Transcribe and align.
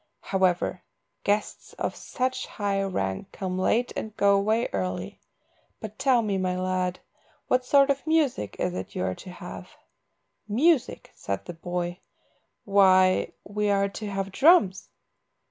However, 0.21 0.81
guests 1.23 1.73
of 1.73 1.95
such 1.95 2.47
high 2.47 2.81
rank 2.81 3.31
come 3.31 3.59
late 3.59 3.93
and 3.95 4.17
go 4.17 4.35
away 4.35 4.67
early. 4.73 5.19
But 5.79 5.99
tell 5.99 6.23
me, 6.23 6.39
my 6.39 6.59
lad, 6.59 6.99
what 7.45 7.63
sort 7.65 7.91
of 7.91 8.07
music 8.07 8.55
is 8.57 8.73
it 8.73 8.95
you 8.95 9.03
are 9.03 9.13
to 9.13 9.29
have?" 9.29 9.69
"Music," 10.47 11.11
said 11.13 11.45
the 11.45 11.53
boy, 11.53 11.99
"why, 12.65 13.33
we 13.43 13.69
are 13.69 13.89
to 13.89 14.07
have 14.07 14.31
drums." 14.31 14.89